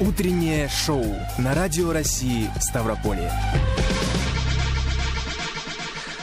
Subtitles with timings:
[0.00, 1.04] Утреннее шоу
[1.36, 3.30] на Радио России Ставрополье.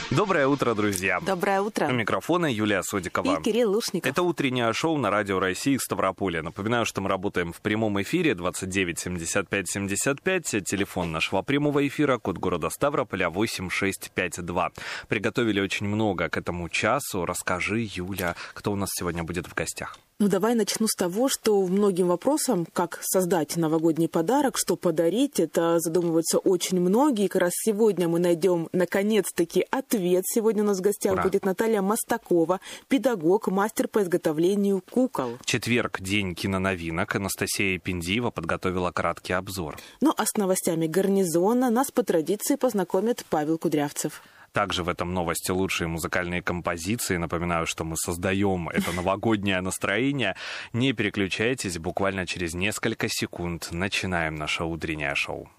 [0.09, 1.19] Доброе утро, друзья.
[1.19, 1.85] Доброе утро.
[1.85, 3.37] У микрофона Юлия Содикова.
[3.37, 4.09] И Кирилл Лушников.
[4.09, 6.41] Это утреннее шоу на Радио России Ставрополе.
[6.41, 10.43] Напоминаю, что мы работаем в прямом эфире 29 75 75.
[10.65, 14.71] Телефон нашего прямого эфира, код города Ставрополя 8652.
[15.07, 17.27] Приготовили очень много к этому часу.
[17.27, 19.99] Расскажи, Юля, кто у нас сегодня будет в гостях.
[20.19, 25.79] Ну, давай начну с того, что многим вопросам, как создать новогодний подарок, что подарить, это
[25.79, 27.25] задумываются очень многие.
[27.25, 30.23] И как раз сегодня мы найдем, наконец-таки, ответ.
[30.25, 31.21] Сегодня у нас в гостях Ура.
[31.21, 35.37] будет Наталья Мостакова, педагог, мастер по изготовлению кукол.
[35.45, 37.15] Четверг, день киноновинок.
[37.15, 39.77] Анастасия Пиндиева подготовила краткий обзор.
[40.01, 44.23] Ну, а с новостями гарнизона нас по традиции познакомит Павел Кудрявцев.
[44.51, 47.17] Также в этом новости лучшие музыкальные композиции.
[47.17, 50.35] Напоминаю, что мы создаем это новогоднее настроение.
[50.73, 55.49] Не переключайтесь, буквально через несколько секунд начинаем наше утреннее шоу.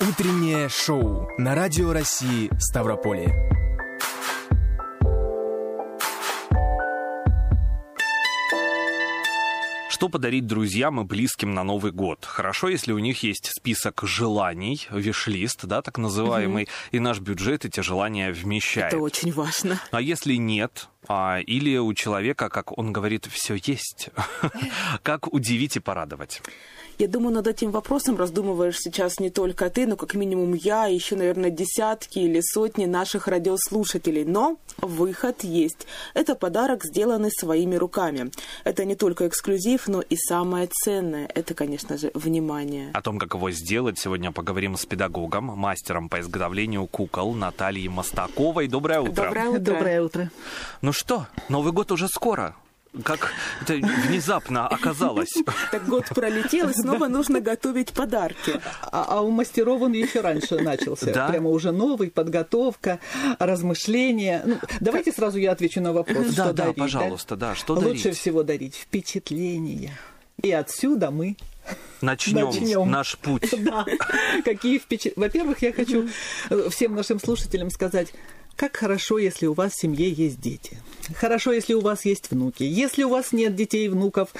[0.00, 3.67] Утреннее шоу на Радио России Ставрополье.
[9.98, 12.24] Что подарить друзьям и близким на Новый год?
[12.24, 17.80] Хорошо, если у них есть список желаний, виш-лист, да, так называемый, и наш бюджет эти
[17.80, 18.92] желания вмещает.
[18.92, 19.80] Это очень важно.
[19.90, 24.10] А если нет, а, или у человека, как он говорит, все есть,
[25.02, 26.42] как удивить и порадовать?
[26.98, 31.14] Я думаю, над этим вопросом раздумываешь сейчас не только ты, но как минимум я, еще,
[31.14, 34.24] наверное, десятки или сотни наших радиослушателей.
[34.24, 35.86] Но выход есть.
[36.14, 38.32] Это подарок, сделанный своими руками.
[38.64, 41.30] Это не только эксклюзив, но и самое ценное.
[41.32, 42.90] Это, конечно же, внимание.
[42.94, 48.66] О том, как его сделать, сегодня поговорим с педагогом, мастером по изготовлению кукол Натальей Мостаковой.
[48.66, 49.26] Доброе утро.
[49.26, 49.60] Доброе утро.
[49.60, 50.30] Доброе утро.
[50.88, 52.56] Ну что, Новый год уже скоро.
[53.04, 55.34] Как это внезапно оказалось.
[55.70, 58.58] Так год пролетел, и снова нужно готовить подарки.
[58.80, 61.12] А, а у мастеров он еще раньше начался.
[61.12, 61.28] Да?
[61.28, 63.00] Прямо уже новый, подготовка,
[63.38, 64.42] размышления.
[64.46, 66.76] Ну, давайте сразу я отвечу на вопрос, Да, что да, дарить.
[66.78, 68.18] пожалуйста, да, что Лучше дарить?
[68.18, 69.92] всего дарить впечатления.
[70.42, 71.36] И отсюда мы
[72.00, 72.90] Начнем Начнем.
[72.90, 73.48] наш путь.
[73.58, 73.84] Да.
[74.44, 75.14] Какие впечатления?
[75.16, 76.08] Во-первых, я хочу
[76.70, 78.12] всем нашим слушателям сказать,
[78.58, 80.78] как хорошо, если у вас в семье есть дети.
[81.14, 82.64] Хорошо, если у вас есть внуки.
[82.64, 84.30] Если у вас нет детей и внуков,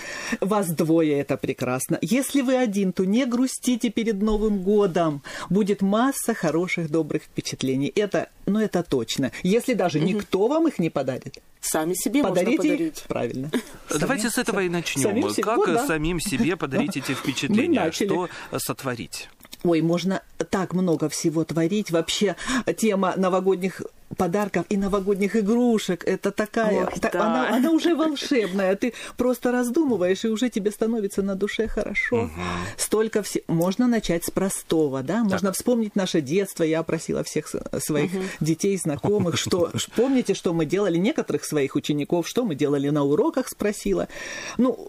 [0.40, 1.98] вас двое, это прекрасно.
[2.02, 5.22] Если вы один, то не грустите перед Новым годом.
[5.50, 7.92] Будет масса хороших, добрых впечатлений.
[7.94, 9.30] Это, ну, это точно.
[9.44, 13.04] Если даже никто вам их не подарит, Сами себе подарите можно подарить.
[13.08, 13.50] Правильно.
[13.98, 15.02] Давайте с этого и начнем.
[15.02, 15.86] самим себе- Как вот, да.
[15.86, 17.47] самим себе подарить эти впечатления?
[17.48, 18.08] начали.
[18.08, 18.28] Что
[18.58, 19.28] сотворить?
[19.64, 21.90] Ой, можно так много всего творить.
[21.90, 22.36] Вообще
[22.76, 23.82] тема новогодних
[24.16, 27.26] подарков и новогодних игрушек это такая, Ох, та- да.
[27.26, 28.74] она, она уже волшебная.
[28.76, 32.30] Ты просто раздумываешь и уже тебе становится на душе хорошо.
[32.76, 33.42] Столько все.
[33.48, 35.24] Можно начать с простого, да?
[35.24, 36.62] Можно вспомнить наше детство.
[36.62, 42.44] Я просила всех своих детей, знакомых, что помните, что мы делали некоторых своих учеников, что
[42.44, 44.08] мы делали на уроках, спросила.
[44.56, 44.88] Ну,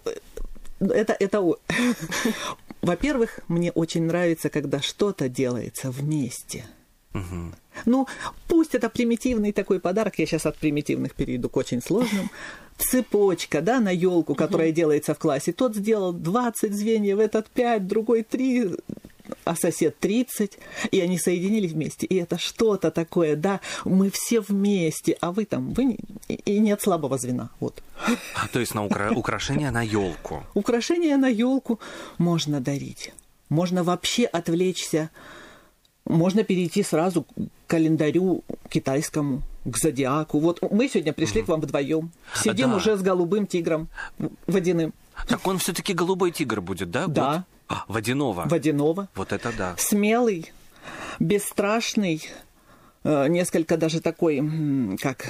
[0.79, 1.43] это, это...
[2.81, 6.65] Во-первых, мне очень нравится, когда что-то делается вместе.
[7.85, 8.07] Ну,
[8.47, 12.29] пусть это примитивный такой подарок, я сейчас от примитивных перейду к очень сложным.
[12.77, 15.51] Цепочка, да, на елку, которая делается в классе.
[15.51, 18.75] Тот сделал 20 звеньев, этот 5, другой 3,
[19.45, 20.57] а сосед 30,
[20.91, 22.05] и они соединились вместе.
[22.07, 26.81] И это что-то такое, да, мы все вместе, а вы там, вы не- и- нет
[26.81, 27.49] слабого звена.
[27.59, 27.81] Вот.
[28.35, 30.43] А, То есть на укра- украшение на елку.
[30.53, 31.79] Украшения на елку
[32.17, 33.13] можно дарить.
[33.49, 35.09] Можно вообще отвлечься.
[36.05, 37.27] Можно перейти сразу к
[37.67, 40.39] календарю китайскому, к зодиаку.
[40.39, 42.11] Вот мы сегодня пришли к вам вдвоем.
[42.35, 42.75] Сидим Да.
[42.77, 43.89] уже с голубым тигром
[44.47, 44.93] водяным.
[45.27, 47.07] Так он все-таки голубой тигр будет, да?
[47.07, 47.33] Да.
[47.33, 47.43] год?
[47.69, 48.45] А, водяного.
[48.47, 49.07] Водяного.
[49.15, 49.75] Вот это да.
[49.77, 50.51] Смелый,
[51.19, 52.27] бесстрашный,
[53.03, 54.41] несколько даже такой,
[55.01, 55.29] как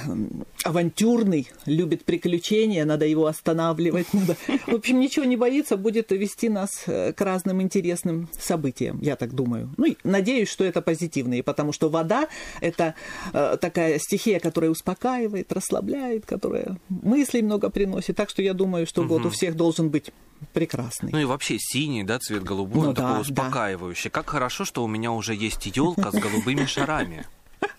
[0.64, 4.06] авантюрный, любит приключения, надо его останавливать.
[4.12, 4.36] Надо...
[4.66, 9.34] В общем, ничего не боится, будет вести нас э, к разным интересным событиям, я так
[9.34, 9.70] думаю.
[9.76, 12.28] Ну, и надеюсь, что это позитивные, потому что вода–
[12.60, 12.94] это
[13.32, 18.16] э, такая стихия, которая успокаивает, расслабляет, которая мыслей много приносит.
[18.16, 20.10] Так что я думаю, что год у всех должен быть
[20.52, 21.12] прекрасный.
[21.12, 24.10] Ну и вообще синий, да, цвет голубой, Ну он такой да, успокаивающий.
[24.10, 27.26] Как хорошо, что у меня уже есть елка с голубыми шарами.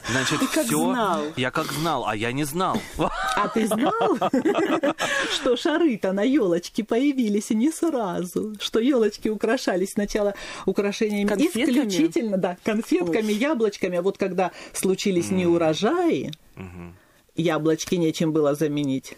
[0.09, 0.91] Значит, как все.
[0.91, 1.21] знал.
[1.37, 2.81] Я как знал, а я не знал.
[2.97, 4.17] А ты знал,
[5.33, 8.55] что шары-то на елочке появились и не сразу?
[8.59, 10.33] Что елочки украшались сначала
[10.65, 11.63] украшениями Конфетками?
[11.63, 13.97] исключительно, да, конфетками, яблочками.
[13.97, 16.31] А вот когда случились неурожаи,
[17.35, 19.15] яблочки нечем было заменить.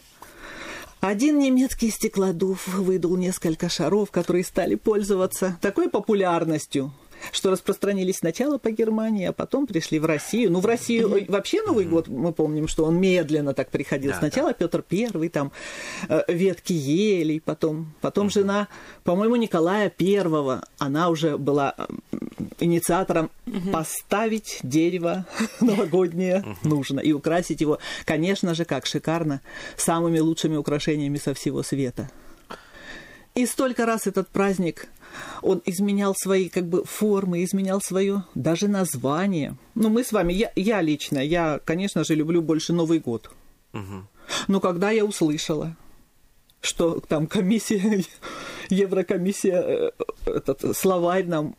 [1.02, 6.94] Один немецкий стеклодув выдал несколько шаров, которые стали пользоваться такой популярностью,
[7.32, 10.52] что распространились сначала по Германии, а потом пришли в Россию.
[10.52, 14.12] Ну, в Россию вообще Новый год, мы помним, что он медленно так приходил.
[14.12, 14.54] Да, сначала да.
[14.54, 15.52] Петр Первый, там,
[16.10, 18.68] э, ветки елей, потом, потом жена,
[19.04, 21.76] по-моему, Николая Первого, она уже была
[22.60, 23.30] инициатором
[23.72, 25.26] поставить дерево
[25.62, 29.42] новогоднее нужно и украсить его, конечно же, как шикарно,
[29.78, 32.10] самыми лучшими украшениями со всего света.
[33.36, 34.88] И столько раз этот праздник
[35.42, 39.56] он изменял свои как бы формы, изменял свое даже название.
[39.76, 43.30] Ну, мы с вами, я, я лично, я, конечно же, люблю больше Новый год.
[43.74, 44.08] Угу.
[44.48, 45.76] Но когда я услышала,
[46.62, 48.04] что там комиссия,
[48.70, 49.92] Еврокомиссия, э,
[50.26, 51.56] этот словарь нам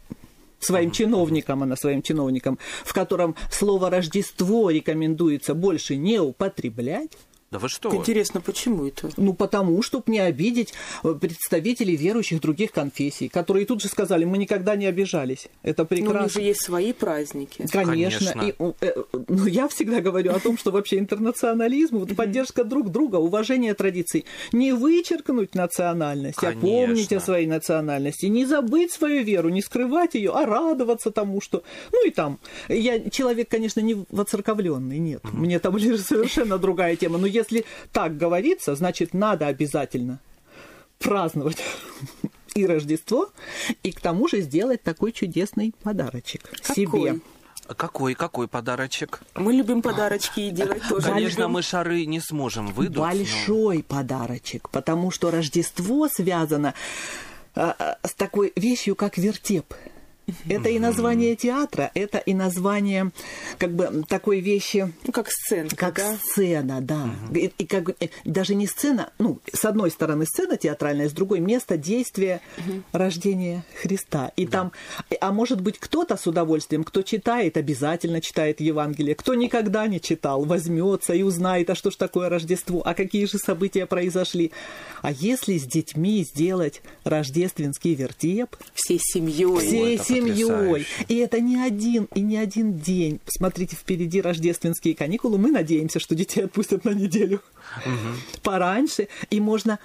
[0.59, 7.13] своим чиновникам, она своим чиновникам, в котором слово Рождество рекомендуется больше не употреблять,
[7.55, 7.95] да вы что?
[7.95, 9.11] Интересно, почему это?
[9.17, 10.75] Ну, потому, чтобы не обидеть
[11.05, 15.47] э, представителей верующих других конфессий, которые тут же сказали, мы никогда не обижались.
[15.63, 16.15] Это прекрасно.
[16.15, 17.65] Но у них же есть свои праздники.
[17.71, 18.33] Конечно.
[18.33, 18.43] Конечно.
[18.43, 18.93] И, э,
[19.29, 24.25] ну, я всегда говорю о том, что вообще интернационализм, вот поддержка друг друга, уважение традиций.
[24.51, 30.33] Не вычеркнуть национальность, а помнить о своей национальности, не забыть свою веру, не скрывать ее,
[30.33, 31.63] а радоваться тому, что...
[31.93, 35.23] Ну и там, я человек, конечно, не воцерковленный, нет.
[35.33, 37.19] Мне там лишь совершенно другая тема.
[37.19, 40.21] Но если если так говорится, значит, надо обязательно
[40.99, 41.59] праздновать
[42.55, 43.31] и Рождество,
[43.83, 46.75] и к тому же сделать такой чудесный подарочек какой?
[46.75, 47.21] себе.
[47.77, 49.23] Какой, какой подарочек?
[49.35, 51.09] Мы любим подарочки и делать тоже.
[51.09, 51.53] Конечно, любим.
[51.53, 52.99] мы шары не сможем выдать.
[52.99, 53.83] Большой но...
[53.83, 56.75] подарочек, потому что Рождество связано
[57.55, 59.73] а, с такой вещью, как вертеп.
[60.49, 63.11] Это и название театра, это и название
[63.59, 64.93] как бы такой вещи...
[65.05, 65.69] Ну, как сцена.
[65.77, 66.17] Как да?
[66.17, 67.11] сцена, да.
[67.29, 67.37] Угу.
[67.37, 71.41] И, и как э, даже не сцена, ну, с одной стороны сцена театральная, с другой
[71.41, 72.83] место действия угу.
[72.93, 74.33] рождения Христа.
[74.37, 74.53] И да.
[74.53, 74.73] там,
[75.21, 80.45] а может быть, кто-то с удовольствием, кто читает, обязательно читает Евангелие, кто никогда не читал,
[80.45, 84.53] возьмется и узнает, а что ж такое Рождество, а какие же события произошли.
[85.03, 88.57] А если с детьми сделать рождественский вертеп...
[88.75, 89.59] Всей семьей.
[89.59, 90.87] Всей семьей семьей.
[91.09, 93.21] И это не один и не один день.
[93.27, 95.39] Смотрите, впереди рождественские каникулы.
[95.39, 97.41] Мы надеемся, что детей отпустят на неделю
[97.85, 98.41] угу.
[98.43, 99.09] пораньше.
[99.31, 99.79] И можно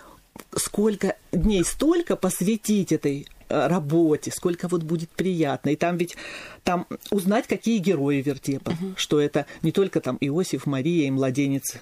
[0.55, 5.69] сколько дней столько посвятить этой э, работе, сколько вот будет приятно.
[5.69, 6.15] И там ведь
[6.63, 8.93] там узнать, какие герои вертепа, угу.
[8.95, 11.77] что это не только там Иосиф, Мария и младенец,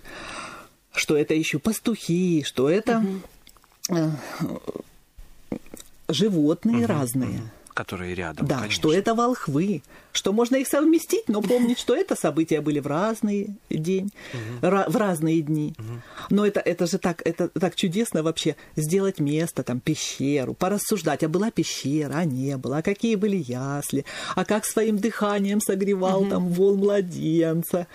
[0.91, 3.03] что это еще пастухи, что это
[3.89, 4.11] угу.
[6.09, 6.87] животные угу.
[6.87, 7.41] разные
[7.77, 8.47] которые рядом.
[8.47, 8.73] Да, конечно.
[8.73, 13.55] что это волхвы, что можно их совместить, но помнить, что это события были в разный
[13.69, 14.11] день,
[14.61, 15.75] в разные дни.
[16.31, 21.29] Но это, это же так, это так чудесно вообще сделать место, там, пещеру, порассуждать, а
[21.29, 26.47] была пещера, а не было, а какие были ясли, а как своим дыханием согревал там
[26.49, 27.85] вол младенца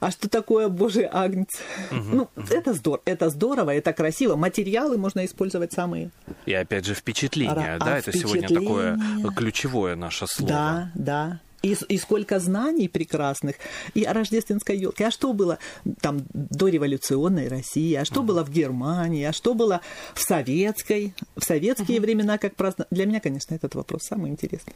[0.00, 1.60] а что такое Божий агнец?
[1.90, 2.46] Угу, ну, угу.
[2.50, 4.36] это здорово, это здорово, это красиво.
[4.36, 6.10] Материалы можно использовать самые.
[6.46, 8.48] И опять же впечатление, а, да, а это впечатление...
[8.48, 8.98] сегодня такое
[9.34, 10.48] ключевое наше слово.
[10.48, 11.40] Да, да.
[11.62, 13.56] И, и сколько знаний прекрасных.
[13.94, 15.06] И о рождественской елке.
[15.06, 15.58] А что было
[16.00, 17.94] там до революционной России?
[17.94, 19.24] А что mm было в Германии?
[19.24, 19.80] А что было
[20.14, 21.14] в советской?
[21.34, 22.88] В советские mm времена как праздновали?
[22.90, 24.74] Для меня, конечно, этот вопрос самый интересный.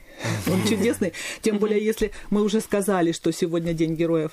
[0.51, 1.13] Он чудесный.
[1.43, 4.33] Тем более, если мы уже сказали, что сегодня День героев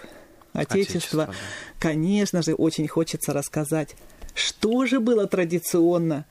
[0.57, 1.33] Отечества, Отечество, да.
[1.79, 3.95] конечно же, очень хочется рассказать,
[4.33, 6.25] что же было традиционно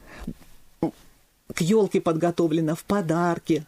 [1.54, 3.64] к елке подготовлено в подарки,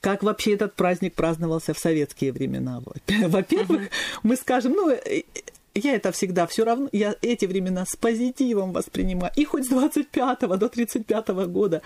[0.00, 2.82] как вообще этот праздник праздновался в советские времена.
[3.26, 3.90] Во-первых,
[4.22, 5.22] мы скажем, ну, э,
[5.74, 9.32] я это всегда все равно, я эти времена с позитивом воспринимаю.
[9.36, 11.82] И хоть с 25 до 35 года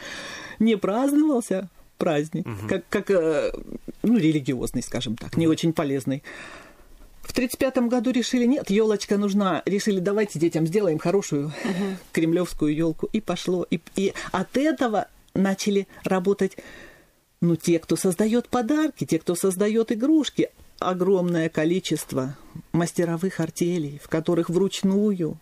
[0.58, 1.68] не праздновался
[1.98, 2.68] праздник, угу.
[2.68, 3.52] как, как э,
[4.02, 6.22] ну, религиозный, скажем так, не очень полезный.
[7.26, 9.62] В 1935 году решили, нет, елочка нужна.
[9.66, 11.96] Решили, давайте детям сделаем хорошую угу.
[12.12, 13.08] кремлевскую елку.
[13.12, 13.66] И пошло.
[13.68, 16.56] И, и от этого начали работать
[17.40, 20.50] ну, те, кто создает подарки, те, кто создает игрушки.
[20.78, 22.36] Огромное количество
[22.70, 25.36] мастеровых артелей, в которых вручную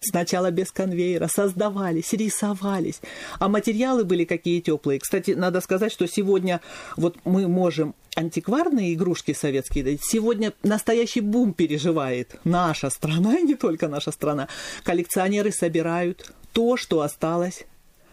[0.00, 3.00] Сначала без конвейера создавались, рисовались,
[3.38, 5.00] а материалы были какие теплые.
[5.00, 6.60] Кстати, надо сказать, что сегодня
[6.96, 10.00] вот мы можем антикварные игрушки советские дать.
[10.02, 14.48] Сегодня настоящий бум переживает наша страна, и не только наша страна.
[14.84, 17.64] Коллекционеры собирают то, что осталось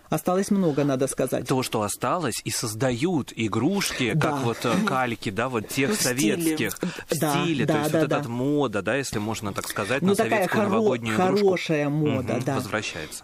[0.10, 1.48] Осталось много, надо сказать.
[1.48, 4.30] То, что осталось, и создают игрушки, Да.
[4.32, 6.36] как вот э, кальки, да, вот тех В стиле.
[6.38, 6.78] советских,
[7.10, 8.20] в Да, стиле, да, то есть да, вот да.
[8.20, 11.36] эта мода, да, если можно так сказать, Ну, на такая советскую хоро- новогоднюю игрушку.
[11.48, 12.56] хорошая мода, Мгм, да.
[12.56, 13.24] Возвращается.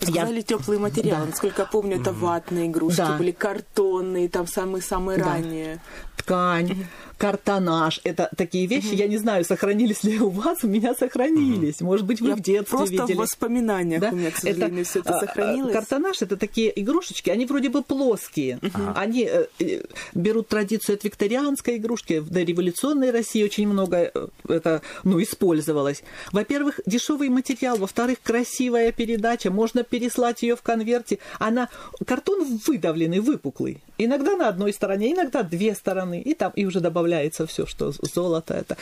[0.00, 1.20] Сказали теплый материал.
[1.20, 1.26] Да.
[1.26, 3.16] Насколько я помню, это ватные игрушки Да.
[3.16, 5.24] были, картонные, там самые-самые Да.
[5.24, 5.80] ранние.
[6.16, 6.86] Ткань,
[7.18, 8.00] картонаж.
[8.04, 11.80] Это такие вещи, я не знаю, сохранились ли у вас, у меня сохранились.
[11.80, 13.14] Может быть, вы Я в детстве просто видели.
[13.14, 14.10] в воспоминаниях Да?
[14.10, 15.72] у меня, к сожалению, все это а, а, сохранилось.
[15.72, 18.58] Картонаж это такие игрушечки, они вроде бы плоские.
[18.94, 19.82] Они э, э,
[20.14, 22.18] берут традицию от викторианской игрушки.
[22.18, 26.02] В дореволюционной России очень много э, это ну, использовалось.
[26.32, 27.76] Во-первых, дешевый материал.
[27.76, 29.50] Во-вторых, красивая передача.
[29.50, 31.18] Можно переслать ее в конверте.
[31.38, 31.68] Она
[32.06, 33.82] картон выдавленный, выпуклый.
[33.98, 36.20] Иногда на одной стороне, иногда две стороны.
[36.20, 38.54] И там и уже добавляется все, что золото.
[38.54, 38.76] Это,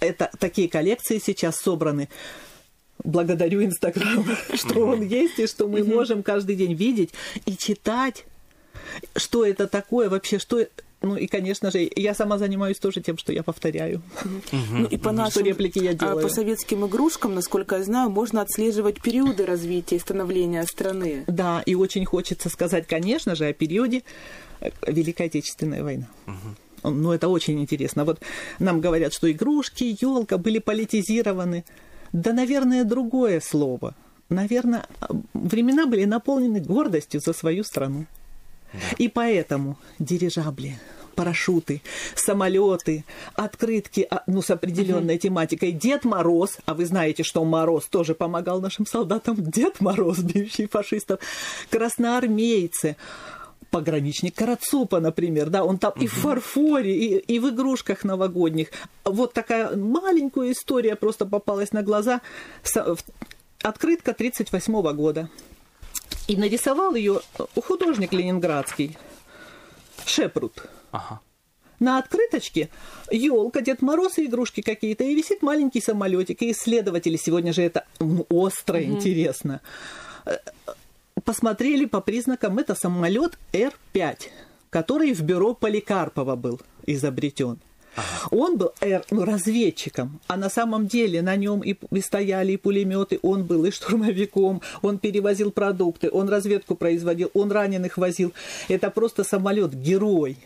[0.00, 2.08] это такие коллекции сейчас собраны
[3.04, 7.10] благодарю Инстаграм, что он есть и что мы можем каждый день видеть
[7.46, 8.24] и читать,
[9.16, 10.66] что это такое вообще, что...
[11.00, 14.02] Ну и, конечно же, я сама занимаюсь тоже тем, что я повторяю.
[14.52, 16.22] Ну и по нашим, реплики я а, делаю.
[16.22, 21.24] по советским игрушкам, насколько я знаю, можно отслеживать периоды развития и становления страны.
[21.28, 24.02] Да, и очень хочется сказать, конечно же, о периоде
[24.60, 26.06] э, Великой Отечественной войны.
[26.82, 28.04] Ну, это очень интересно.
[28.04, 28.20] Вот
[28.58, 31.64] нам говорят, что игрушки, елка были политизированы.
[32.12, 33.94] Да, наверное, другое слово.
[34.28, 34.86] Наверное,
[35.32, 38.06] времена были наполнены гордостью за свою страну.
[38.98, 40.78] И поэтому дирижабли,
[41.14, 41.82] парашюты,
[42.14, 45.72] самолеты, открытки, а, ну, с определенной тематикой.
[45.72, 49.36] Дед Мороз, а вы знаете, что Мороз тоже помогал нашим солдатам.
[49.38, 51.18] Дед Мороз, бивший фашистов,
[51.70, 52.96] красноармейцы,
[53.70, 58.68] пограничник Карацупа, например, да, он там и в фарфоре, и, и в игрушках новогодних.
[59.04, 62.20] Вот такая маленькая история просто попалась на глаза.
[63.62, 65.28] Открытка 1938 года.
[66.28, 67.20] И нарисовал ее
[67.66, 68.96] художник ленинградский
[70.06, 70.62] Шепрут.
[70.92, 71.20] Ага.
[71.80, 72.70] На открыточке
[73.10, 76.42] елка, Дед Мороз и игрушки какие-то, и висит маленький самолетик.
[76.42, 79.60] И исследователи сегодня же это ну, остро интересно.
[80.26, 80.36] Э,
[81.24, 84.28] Посмотрели по признакам, это самолет Р-5,
[84.70, 87.58] который в бюро Поликарпова был изобретен.
[88.30, 92.56] Он был р, ну, разведчиком, а на самом деле на нем и, и стояли и
[92.56, 98.32] пулеметы, он был и штурмовиком, он перевозил продукты, он разведку производил, он раненых возил.
[98.68, 100.38] Это просто самолет герой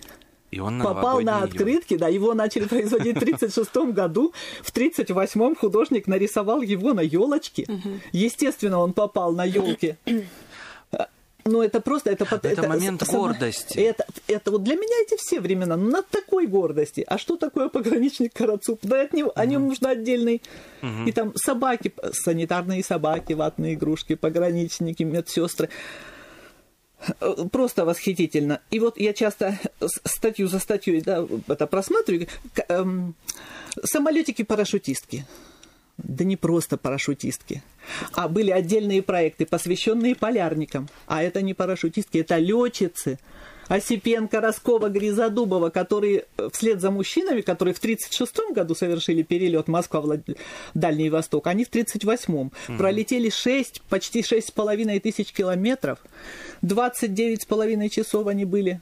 [0.51, 4.33] И он на попал на открытки, да, его начали производить в 1936 году,
[4.63, 7.67] в 1938 художник нарисовал его на елочке.
[8.13, 9.97] Естественно, он попал на елки.
[11.45, 12.11] Ну, это просто...
[12.11, 13.79] Это, пот- Это момент гордости.
[13.79, 17.05] Это, это вот для меня эти все времена, ну, на такой гордости.
[17.07, 18.81] А что такое пограничник Карацуп?
[18.83, 20.43] Да от него, о нем нужно отдельный...
[21.07, 25.69] И там собаки, санитарные собаки, ватные игрушки, пограничники, медсестры.
[27.51, 28.61] Просто восхитительно.
[28.71, 29.59] И вот я часто
[30.05, 32.29] статью за статьей да, это просматриваю.
[32.69, 33.15] Эм,
[33.83, 35.25] Самолетики-парашютистки.
[36.03, 37.63] Да не просто парашютистки,
[38.13, 40.89] а были отдельные проекты, посвященные полярникам.
[41.07, 43.19] А это не парашютистки, это летчицы.
[43.69, 50.01] Осипенко, Роскова, Гризодубова, которые э, вслед за мужчинами, которые в 1936 году совершили перелет Москва,
[50.01, 50.21] Влад...
[50.75, 56.01] Дальний Восток, они в 1938 пролетели 6, почти 6,5 тысяч километров,
[56.63, 58.81] 29,5 часов они были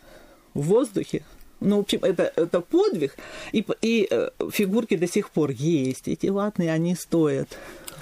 [0.55, 1.23] в воздухе.
[1.61, 3.17] Ну, в общем, это, это подвиг,
[3.53, 6.09] и, и э, фигурки до сих пор есть.
[6.09, 7.49] Эти ватные, они стоят.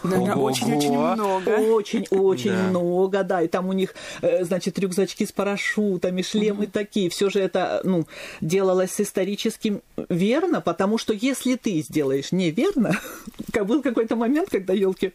[0.04, 1.48] Очень-очень много.
[1.48, 2.68] Очень-очень Да.
[2.68, 3.42] много, да.
[3.42, 7.10] И там у них, э, значит, рюкзачки с парашютами, шлемы такие.
[7.10, 8.06] Все же это, ну,
[8.40, 12.92] делалось с историческим верно, потому что если ты сделаешь неверно,
[13.52, 15.12] как был какой-то момент, когда елки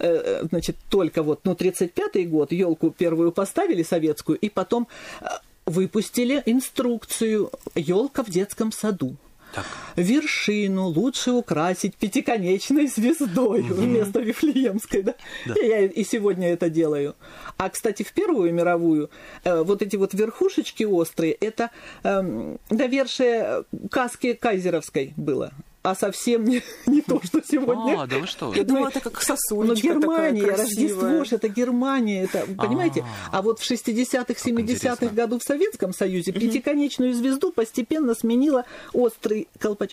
[0.00, 4.88] э, значит, только вот, ну, 35-й год елку первую поставили советскую, и потом
[5.66, 9.16] выпустили инструкцию елка в детском саду.
[9.96, 15.14] Вершину лучше украсить пятиконечной звездой вместо Вифлеемской, да?
[15.46, 17.16] Я и сегодня это делаю.
[17.56, 19.10] А, кстати, в Первую мировую
[19.44, 21.70] э, вот эти вот верхушечки острые, это
[22.02, 25.52] эм, довершие каски кайзеровской было.
[25.86, 28.02] А совсем не, не то, что сегодня.
[28.02, 28.52] А, да вы что?
[28.52, 31.24] Я думала, это как Ну, сосулечка Германия, такая Рождество красивая.
[31.24, 33.04] ж это Германия, это, понимаете?
[33.30, 35.08] А вот в 60-х, 70-х интересно.
[35.10, 39.92] году в Советском Союзе пятиконечную звезду постепенно сменила острый колпач.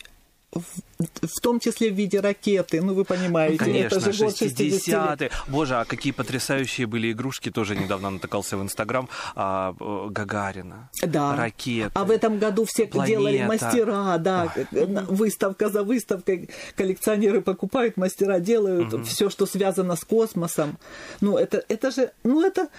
[0.54, 2.82] В том числе в виде ракеты.
[2.82, 5.32] Ну, вы понимаете, Конечно, это же год 60-е.
[5.48, 7.52] Боже, а какие потрясающие были игрушки.
[7.52, 9.10] Тоже недавно натыкался в Инстаграм.
[9.36, 10.90] А, э, Гагарина.
[11.02, 11.36] Да.
[11.36, 11.92] Ракеты.
[11.94, 13.12] А в этом году все Планета.
[13.12, 14.54] делали мастера, да.
[14.72, 16.50] Выставка за выставкой.
[16.76, 19.04] Коллекционеры покупают, мастера делают угу.
[19.04, 20.78] все, что связано с космосом.
[21.22, 22.70] Ну, это, это же, ну, это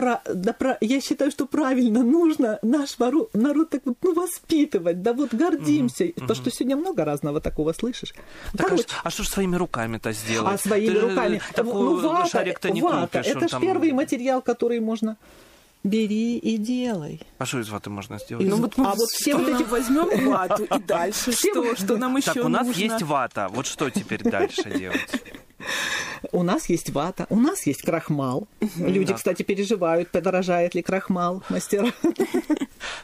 [0.00, 5.02] про, да, про, я считаю, что правильно нужно наш народ, народ так вот, ну, воспитывать,
[5.02, 6.14] да вот гордимся, mm-hmm.
[6.14, 8.14] потому что сегодня много разного такого слышишь.
[8.56, 10.54] Так, Короче, а, а что ж своими руками-то сделать?
[10.54, 11.40] А своими Ты руками?
[11.58, 13.62] ну, вата, не вата, купишь, это же там...
[13.62, 15.18] первый материал, который можно
[15.82, 17.20] Бери и делай.
[17.38, 18.46] А что из ваты можно сделать?
[18.46, 21.74] Ну, вот а вот все вот эти возьмем вату и дальше что?
[21.74, 23.48] Что нам еще Так, у нас есть вата.
[23.50, 25.22] Вот что теперь дальше делать?
[26.32, 28.46] У нас есть вата, у нас есть крахмал.
[28.76, 31.92] Люди, кстати, переживают, подорожает ли крахмал мастера.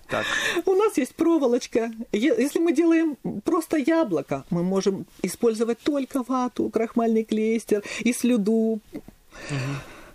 [0.08, 0.24] Так.
[0.64, 1.90] У нас есть проволочка.
[2.12, 8.80] Если мы делаем просто яблоко, мы можем использовать только вату, крахмальный клейстер и слюду.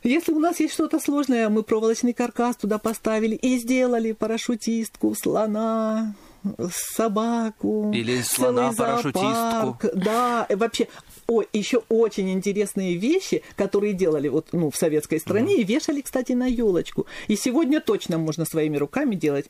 [0.04, 6.16] Если у нас есть что-то сложное, мы проволочный каркас туда поставили и сделали парашютистку, слона,
[6.72, 7.92] собаку.
[7.94, 9.78] Или слона-парашютистку.
[9.94, 10.88] Да, вообще
[11.28, 15.62] о, еще очень интересные вещи, которые делали вот, ну, в советской стране mm-hmm.
[15.62, 17.08] и вешали, кстати, на елочку.
[17.28, 19.46] И сегодня точно можно своими руками делать.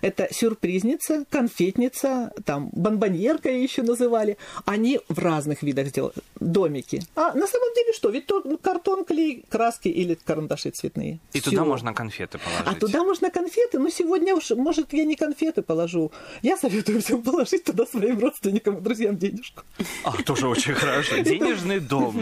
[0.00, 4.36] Это сюрпризница, конфетница, там, бомбоньерка еще называли.
[4.64, 7.02] Они в разных видах сделали домики.
[7.16, 8.10] А на самом деле что?
[8.10, 11.18] Ведь то картон, клей, краски или карандаши цветные.
[11.32, 11.50] И Всё.
[11.50, 12.66] туда можно конфеты положить.
[12.66, 13.78] А туда можно конфеты.
[13.78, 16.12] Ну, сегодня уж, может, я не конфеты положу.
[16.42, 19.62] Я советую всем положить туда своим родственникам и друзьям денежку.
[20.04, 21.18] А, тоже очень хорошо.
[21.22, 22.20] Денежный дом.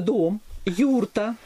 [0.00, 1.36] Дом, юрта,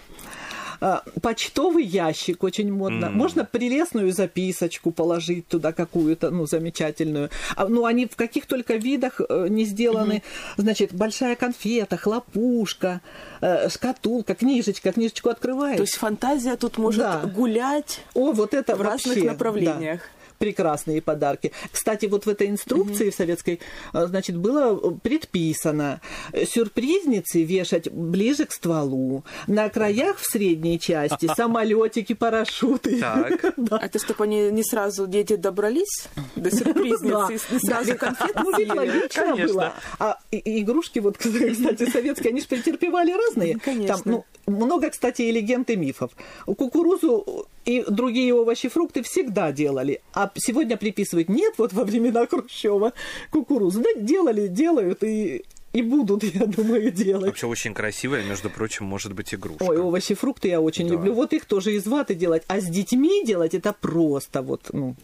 [0.84, 3.04] а, почтовый ящик очень модно.
[3.04, 3.10] Mm.
[3.10, 7.30] Можно прелестную записочку положить туда какую-то, ну, замечательную.
[7.54, 10.14] А, ну, они в каких только видах э, не сделаны.
[10.14, 10.54] Mm-hmm.
[10.56, 13.00] Значит, большая конфета, хлопушка,
[13.40, 14.90] э, шкатулка, книжечка.
[14.90, 15.76] Книжечку открываешь.
[15.76, 17.20] То есть фантазия тут может да.
[17.26, 20.00] гулять О, вот это в вообще, разных направлениях.
[20.00, 21.52] Да прекрасные подарки.
[21.70, 23.16] Кстати, вот в этой инструкции угу.
[23.16, 23.60] советской,
[23.94, 26.00] э, значит, было предписано
[26.34, 32.98] сюрпризницы вешать ближе к стволу, на краях в средней части самолетики, парашюты.
[32.98, 33.54] Так.
[33.56, 33.78] да.
[33.80, 39.36] Это чтобы они не сразу дети добрались до сюрпризницы, не сразу конфеты Ну, ведь логично
[39.36, 39.74] было.
[40.00, 43.60] А игрушки, вот, кстати, советские, они же претерпевали разные.
[43.60, 43.94] Конечно.
[43.94, 46.10] Там, ну, много, кстати, и легенд и мифов.
[46.46, 50.00] Кукурузу и другие овощи, фрукты всегда делали.
[50.14, 52.92] А сегодня приписывают, нет, вот во времена Хрущева
[53.30, 53.80] кукурузу.
[53.80, 57.26] Да, делали, делают и и будут, я думаю, делать.
[57.26, 59.62] Вообще очень красивая, между прочим, может быть игрушка.
[59.62, 60.94] Ой, овощи, фрукты я очень да.
[60.94, 61.14] люблю.
[61.14, 62.42] Вот их тоже из ваты делать.
[62.46, 64.96] А с детьми делать это просто вот, ну,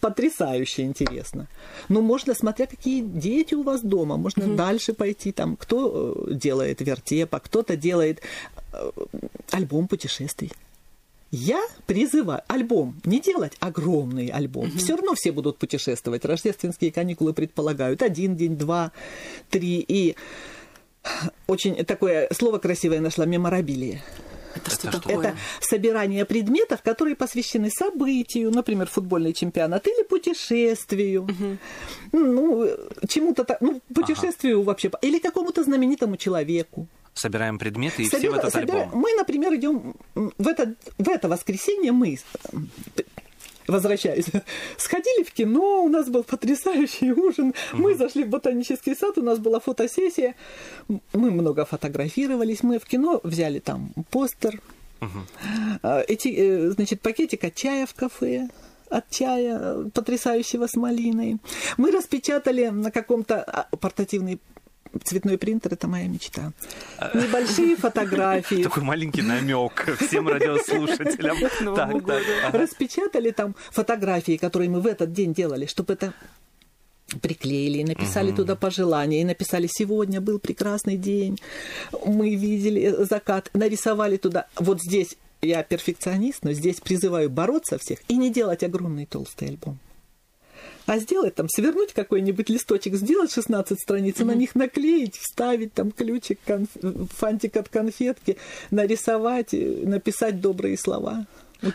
[0.00, 1.48] потрясающе интересно.
[1.88, 4.56] Но можно, смотря какие дети у вас дома, можно mm-hmm.
[4.56, 5.32] дальше пойти.
[5.32, 8.20] Там кто э, делает вертеп, а кто-то делает
[8.72, 8.90] э,
[9.50, 10.52] альбом путешествий.
[11.34, 14.68] Я призываю альбом не делать огромный альбом.
[14.68, 14.78] Угу.
[14.78, 16.26] Все равно все будут путешествовать.
[16.26, 18.92] Рождественские каникулы предполагают один день, два,
[19.48, 19.82] три.
[19.88, 20.14] И
[21.46, 24.02] очень такое слово красивое нашла меморабилие.
[24.54, 25.16] Это, что это такое?
[25.16, 31.22] Это собирание предметов, которые посвящены событию, например, футбольный чемпионат или путешествию.
[31.22, 31.58] Угу.
[32.12, 32.68] Ну,
[33.08, 34.66] чему-то так, ну, путешествию ага.
[34.66, 36.86] вообще, или какому-то знаменитому человеку.
[37.14, 38.18] Собираем предметы и Собира...
[38.18, 38.82] все в этот собира...
[38.82, 39.00] альбом.
[39.00, 42.18] Мы, например, идем в это, в это воскресенье мы
[43.66, 44.26] возвращаюсь,
[44.76, 47.82] сходили в кино, у нас был потрясающий ужин, угу.
[47.82, 50.34] мы зашли в ботанический сад, у нас была фотосессия,
[50.88, 54.60] мы много фотографировались, мы в кино взяли там постер,
[55.00, 55.88] угу.
[56.08, 58.48] эти, э, значит, пакетик от чая в кафе,
[58.88, 61.38] от чая потрясающего с малиной.
[61.78, 64.38] Мы распечатали на каком-то а, портативный
[65.04, 66.52] цветной принтер это моя мечта.
[67.14, 68.62] Небольшие фотографии.
[68.62, 71.36] Такой маленький намек всем радиослушателям.
[71.74, 72.54] Так, так.
[72.54, 76.12] Распечатали там фотографии, которые мы в этот день делали, чтобы это
[77.20, 78.38] приклеили, и написали угу.
[78.38, 81.38] туда пожелания, и написали «Сегодня был прекрасный день,
[82.04, 84.46] мы видели закат», нарисовали туда.
[84.56, 89.78] Вот здесь я перфекционист, но здесь призываю бороться всех и не делать огромный толстый альбом
[90.86, 94.24] а сделать там, свернуть какой-нибудь листочек, сделать 16 страниц, mm-hmm.
[94.24, 96.68] на них наклеить, вставить там ключик, конф...
[97.16, 98.36] фантик от конфетки,
[98.70, 101.26] нарисовать, написать добрые слова.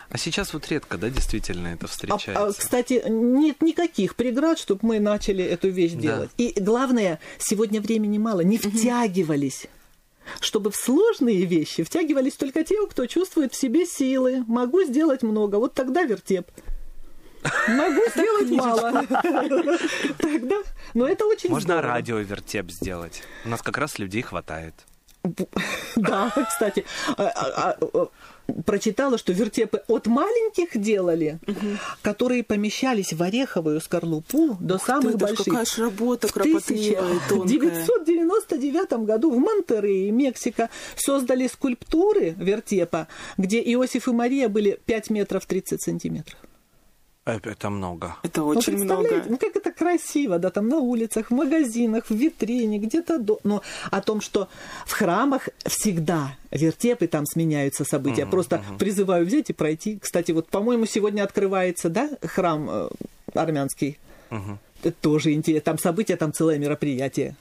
[0.10, 2.34] А сейчас вот редко, да, действительно это встречается?
[2.46, 6.02] А, а, кстати, нет никаких преград, чтобы мы начали эту вещь да.
[6.02, 6.30] делать.
[6.38, 9.68] И главное, сегодня времени мало, не втягивались
[10.42, 14.44] чтобы в сложные вещи втягивались только те, кто чувствует в себе силы.
[14.48, 15.56] Могу сделать много.
[15.56, 16.48] Вот тогда вертеп.
[17.68, 19.06] Могу сделать мало.
[20.18, 20.56] Тогда,
[20.94, 21.94] но это очень Можно здорово.
[21.96, 23.24] радиовертеп сделать.
[23.46, 24.74] У нас как раз людей хватает.
[25.96, 26.86] Да, кстати,
[27.18, 28.08] а, а, а,
[28.66, 31.40] прочитала, что вертепы от маленьких делали,
[32.04, 35.46] которые помещались в ореховую скорлупу до самых Ты, больших.
[35.46, 37.58] какая ж работа В кропотливая и тонкая.
[37.58, 43.08] 1999 году в Монтерее, Мексика, создали скульптуры вертепа,
[43.38, 46.38] где Иосиф и Мария были 5 метров 30 сантиметров.
[47.28, 48.16] Это много.
[48.24, 49.30] Это Ну, очень представляете, много.
[49.32, 53.18] ну как это красиво, да, там на улицах, в магазинах, в витрине, где-то.
[53.20, 53.62] до- Но
[53.92, 54.48] о том, что
[54.86, 58.26] в храмах всегда вертепы там сменяются события.
[58.26, 59.98] Просто призываю взять и пройти.
[60.02, 62.90] Кстати, вот, по-моему, сегодня открывается, да, храм э,
[63.34, 63.98] армянский.
[64.84, 65.66] Это тоже интересно.
[65.66, 67.36] Там события, там целое мероприятие.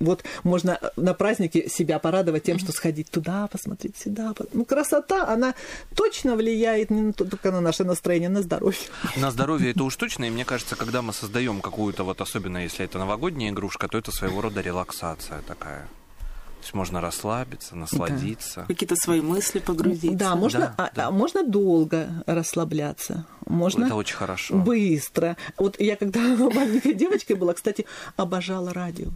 [0.00, 4.34] Вот можно на празднике себя порадовать тем, что сходить туда, посмотреть сюда.
[4.52, 5.54] Ну, красота, она
[5.94, 8.78] точно влияет не только на наше настроение, на здоровье.
[9.16, 12.84] На здоровье это уж точно, и мне кажется, когда мы создаем какую-то, вот особенно если
[12.84, 15.82] это новогодняя игрушка, то это своего рода релаксация такая.
[15.84, 18.64] То есть можно расслабиться, насладиться.
[18.66, 20.16] Какие-то свои мысли погрузиться.
[20.18, 21.06] Да, можно, Да, а- да.
[21.08, 23.26] а можно долго расслабляться.
[23.46, 24.56] Можно Это очень хорошо.
[24.56, 25.36] быстро.
[25.58, 27.84] Вот я когда маленькой девочкой была, кстати,
[28.16, 29.08] обожала радио.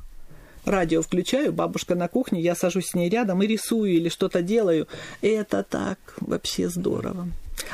[0.69, 4.87] Радио включаю, бабушка на кухне, я сажусь с ней рядом и рисую или что-то делаю.
[5.23, 7.27] Это так вообще здорово.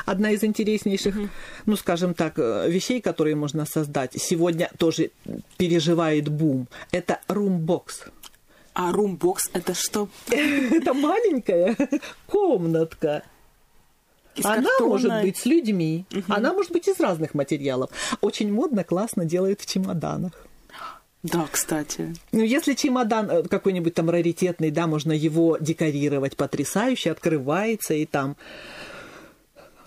[0.05, 1.13] Одна из интереснейших,
[1.65, 5.11] ну, скажем так, э, вещей, которые можно создать, сегодня тоже
[5.57, 8.05] переживает бум, это румбокс.
[8.73, 10.07] А румбокс это что?
[10.29, 11.75] Это маленькая
[12.27, 13.23] комнатка.
[14.37, 14.89] Из Она картона?
[14.89, 17.89] может быть с людьми, она может быть из разных материалов.
[18.21, 20.47] Очень модно, классно делают в чемоданах.
[21.31, 22.13] Да, кстати.
[22.31, 28.37] Ну, если чемодан э, какой-нибудь там раритетный, да, можно его декорировать потрясающе, открывается, и там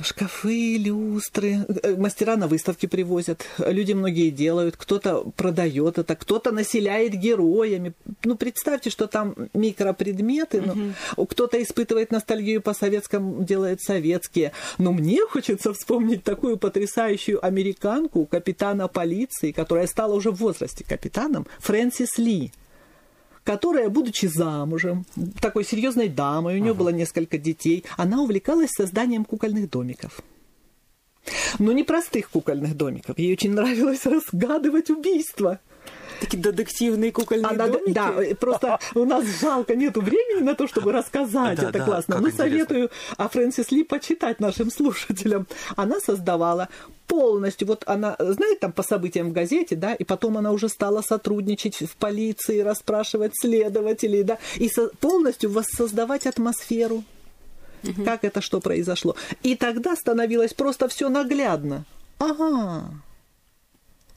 [0.02, 1.66] шкафы, люстры.
[1.82, 3.44] Э, Мастера на выставки привозят.
[3.58, 4.76] Люди многие делают.
[4.76, 7.94] Кто-то продает это, кто-то населяет героями.
[8.24, 10.62] Ну, представьте, что там микропредметы.
[10.62, 14.52] ну, кто-то испытывает ностальгию по советскому, делает советские.
[14.78, 21.46] Но мне хочется вспомнить такую потрясающую американку, капитана полиции, которая стала уже в возрасте капитаном,
[21.61, 22.52] Фрэнсис Ли
[23.48, 25.06] которая, будучи замужем,
[25.40, 30.20] такой серьезной дамой, у нее было несколько детей, она увлекалась созданием кукольных домиков.
[31.58, 33.18] Но не простых кукольных домиков.
[33.18, 35.61] Ей очень нравилось разгадывать убийства.
[36.20, 37.92] Такие детективные кукольные Она, домики.
[37.92, 41.85] да, э, просто у нас жалко, нету времени на то, чтобы рассказать Да, это да,
[41.85, 42.18] классно.
[42.20, 45.46] Но советую о Фрэнсис Ли почитать нашим слушателям.
[45.76, 46.68] Она создавала
[47.07, 51.00] полностью, вот она, знает, там по событиям в газете, да, и потом она уже стала
[51.02, 57.04] сотрудничать в полиции, расспрашивать следователей, да, и со- полностью воссоздавать атмосферу,
[58.04, 59.16] как это что произошло.
[59.42, 61.85] И тогда становилось просто все наглядно.
[62.18, 62.90] Ага,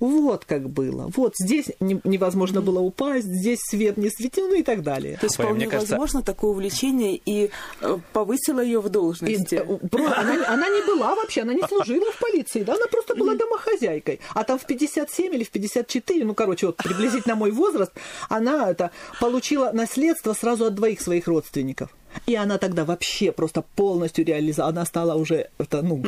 [0.02, 1.10] вот как было.
[1.16, 5.18] Вот здесь не- невозможно было упасть, здесь свет не светил, ну и так далее.
[5.18, 7.50] То есть Ой, вполне кажется- возможно такое увлечение и
[7.82, 9.56] э, повысило ее в И, должности.
[9.56, 12.88] э, про- она, не- она не была вообще, она не служила в полиции, да, она
[12.88, 14.20] просто была домохозяйкой.
[14.34, 17.92] А там в 57 или в 54, ну, короче, вот приблизительно мой возраст,
[18.30, 21.90] она это получила наследство сразу от двоих своих родственников.
[22.26, 24.72] И она тогда вообще просто полностью реализовала.
[24.72, 26.04] Она стала уже это, ну,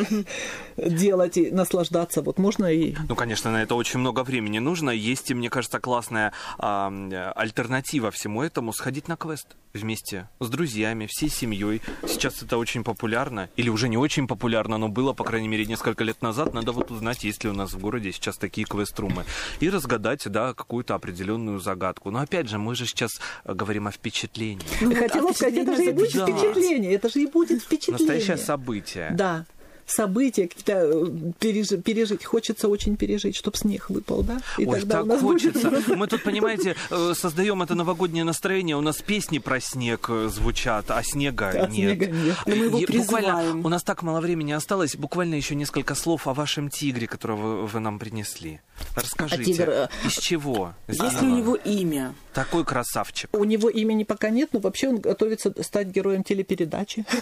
[0.78, 2.22] делать и наслаждаться.
[2.22, 2.96] Вот можно и...
[3.10, 4.90] Ну, конечно, на это очень много времени нужно.
[4.90, 6.92] Есть, и, мне кажется, классная а,
[7.36, 11.82] альтернатива всему этому сходить на квест вместе с друзьями, всей семьей.
[12.08, 16.04] Сейчас это очень популярно, или уже не очень популярно, но было, по крайней мере, несколько
[16.04, 16.54] лет назад.
[16.54, 19.26] Надо вот узнать, есть ли у нас в городе сейчас такие квест-румы.
[19.60, 22.12] И разгадать, да, какую-то определенную загадку.
[22.12, 23.12] Но опять же, мы же сейчас
[23.46, 24.64] э, говорим о впечатлении.
[24.82, 26.26] Ну, Хотела сказать, это же будет Да.
[26.28, 28.00] впечатление, это же и будет впечатление.
[28.06, 29.12] Настоящее событие.
[29.14, 29.46] Да.
[29.86, 31.06] События какие-то э,
[31.40, 32.24] пережи- пережить.
[32.26, 34.40] Хочется очень пережить, чтобы снег выпал, да?
[34.58, 35.70] И Ой, тогда так у нас хочется.
[35.70, 35.88] будет...
[35.88, 38.76] Мы тут, понимаете, э, создаем это новогоднее настроение.
[38.78, 41.72] У нас песни про снег э, звучат, а снега А нет.
[41.98, 42.36] снега нет.
[42.46, 43.66] Но мы его И буквально, призываем.
[43.66, 44.96] у нас так мало времени осталось.
[44.96, 48.62] Буквально еще несколько слов о вашем тигре, которого вы, нам принесли.
[48.96, 50.74] Расскажите, тигр, э, из чего?
[50.88, 52.14] Есть ли у него имя?
[52.34, 53.30] Такой красавчик.
[53.34, 57.06] У него имени пока нет, но вообще он готовится стать героем телепередачи.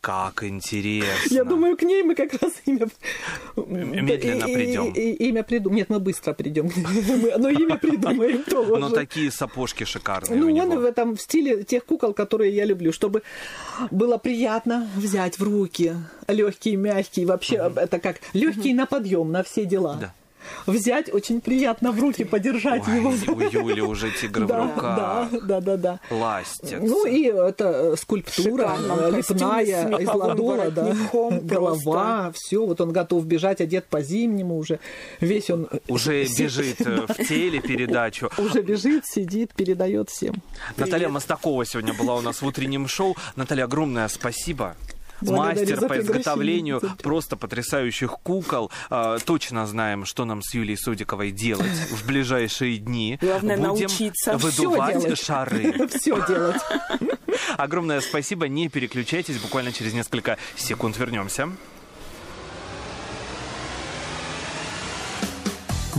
[0.00, 1.34] Как интересно.
[1.34, 2.88] Я думаю, к ней мы как раз имя...
[3.56, 4.92] Медленно придем.
[4.92, 5.76] Имя придумаем.
[5.76, 6.70] Нет, мы быстро придем.
[7.38, 8.76] Но имя придумаем тоже.
[8.76, 12.92] Но такие сапожки шикарные Ну, он в этом в стиле тех кукол, которые я люблю,
[12.92, 13.22] чтобы
[13.90, 15.94] было приятно взять в руки,
[16.28, 19.98] легкие, мягкие, вообще это как легкий на подъем, на все дела.
[20.00, 20.14] Да.
[20.66, 23.10] Взять, очень приятно в руки подержать Ой, его.
[23.10, 24.96] У Юли уже тигры в Да, руках.
[24.96, 26.00] да, да, да, да.
[26.10, 26.78] Ластится.
[26.80, 30.94] Ну и это э, скульптура э, лепная из ладола, да,
[31.42, 34.78] голова, все, вот он готов бежать, одет по зимнему уже,
[35.20, 38.30] весь он э, Уже бежит в теле передачу.
[38.38, 40.34] уже бежит, сидит, передает всем.
[40.76, 43.16] Наталья Мостакова сегодня была у нас в утреннем шоу.
[43.36, 44.76] Наталья, огромное спасибо.
[45.22, 48.70] Мастер по изготовлению просто потрясающих кукол.
[48.88, 53.18] А, Точно знаем, что нам с Юлией Судиковой делать в ближайшие дни.
[53.20, 54.36] Главное Будем научиться.
[54.36, 55.18] Выдувать делать.
[55.22, 55.88] шары.
[55.88, 56.60] Все делать.
[57.56, 58.48] Огромное спасибо.
[58.48, 59.38] Не переключайтесь.
[59.38, 61.50] Буквально через несколько секунд вернемся.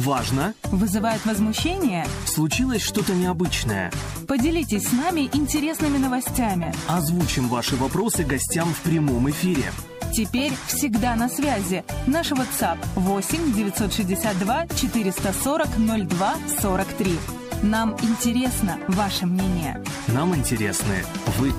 [0.01, 0.55] Важно?
[0.63, 2.07] Вызывает возмущение?
[2.25, 3.91] Случилось что-то необычное?
[4.27, 6.73] Поделитесь с нами интересными новостями.
[6.87, 9.71] Озвучим ваши вопросы гостям в прямом эфире.
[10.11, 11.83] Теперь всегда на связи.
[12.07, 17.19] Наш WhatsApp 8 962 440 02 43.
[17.61, 19.83] Нам интересно ваше мнение.
[20.07, 21.05] Нам интересны
[21.37, 21.53] вы.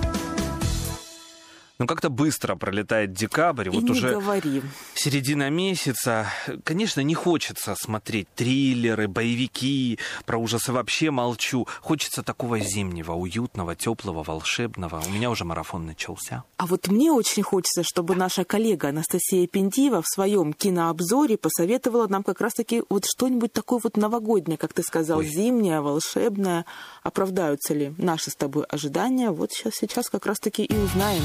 [1.82, 3.66] Ну, как-то быстро пролетает декабрь.
[3.66, 4.62] И вот уже говори.
[4.94, 6.28] середина месяца.
[6.62, 9.98] Конечно, не хочется смотреть триллеры, боевики.
[10.24, 11.66] Про ужасы вообще молчу.
[11.80, 15.02] Хочется такого зимнего, уютного, теплого, волшебного.
[15.04, 16.44] У меня уже марафон начался.
[16.56, 22.22] А вот мне очень хочется, чтобы наша коллега Анастасия Пентиева в своем кинообзоре посоветовала нам
[22.22, 25.26] как раз-таки вот что-нибудь такое вот новогоднее, как ты сказал, Ой.
[25.26, 26.64] зимнее, волшебное.
[27.02, 29.32] Оправдаются ли наши с тобой ожидания?
[29.32, 31.24] Вот сейчас, сейчас как раз-таки и узнаем.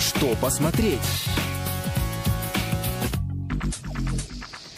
[0.00, 0.98] Что посмотреть?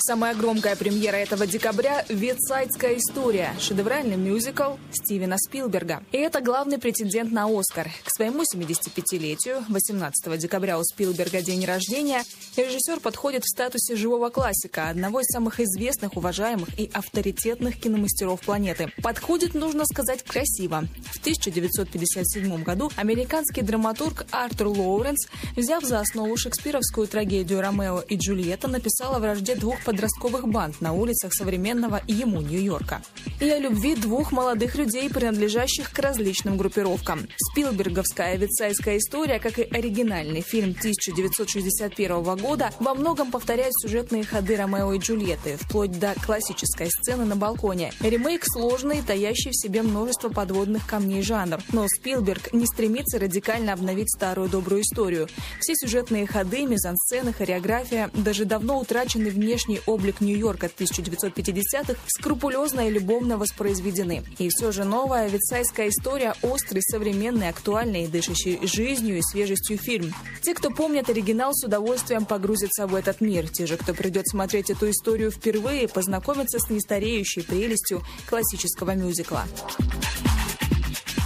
[0.05, 6.03] Самая громкая премьера этого декабря– «Ветсайдская история»– шедевральный мюзикл Стивена Спилберга.
[6.11, 7.89] И это главный претендент на «Оскар».
[8.03, 12.25] К своему 75-летию, 18 декабря у Спилберга день рождения,
[12.57, 18.93] режиссер подходит в статусе живого классика, одного из самых известных, уважаемых и авторитетных киномастеров планеты.
[19.05, 20.89] Подходит, нужно сказать, красиво.
[21.13, 28.67] В 1957 году американский драматург Артур Лоуренс, взяв за основу шекспировскую трагедию «Ромео и Джульетта»,
[28.67, 33.03] написал о вражде двух подростковых банд на улицах современного ему Нью-Йорка.
[33.41, 37.29] И о любви двух молодых людей, принадлежащих к различным группировкам.
[37.37, 44.95] Спилберговская «Вицайская история», как и оригинальный фильм 1961 года, во многом повторяет сюжетные ходы Ромео
[44.95, 47.93] и Джульетты, вплоть до классической сцены на балконе.
[48.01, 51.61] Ремейк сложный, таящий в себе множество подводных камней жанр.
[51.73, 55.29] Но Спилберг не стремится радикально обновить старую добрую историю.
[55.61, 63.39] Все сюжетные ходы, мизансцены, хореография, даже давно утраченный внешний облик Нью-Йорка 1950-х скрупулезно и любовно
[63.39, 64.23] воспроизведены.
[64.39, 70.15] И все же новая вицайская история– острый, современный, актуальный, дышащий жизнью и свежестью фильм.
[70.43, 73.49] Те, кто помнят оригинал, с удовольствием погрузятся в этот мир.
[73.49, 79.45] Те же, кто придет смотреть эту историю впервые, познакомятся с нестареющей прелестью классического мюзикла.